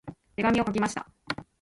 [0.35, 1.07] 手紙を書きました。